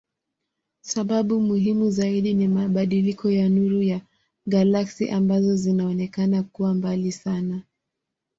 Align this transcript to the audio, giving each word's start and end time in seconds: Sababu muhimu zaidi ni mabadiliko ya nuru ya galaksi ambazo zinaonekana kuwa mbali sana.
Sababu 0.81 1.39
muhimu 1.41 1.89
zaidi 1.91 2.33
ni 2.33 2.47
mabadiliko 2.47 3.31
ya 3.31 3.49
nuru 3.49 3.81
ya 3.81 4.01
galaksi 4.47 5.09
ambazo 5.09 5.55
zinaonekana 5.55 6.43
kuwa 6.43 6.73
mbali 6.73 7.11
sana. 7.11 7.63